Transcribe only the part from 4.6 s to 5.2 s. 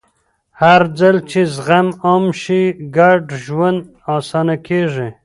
کېږي.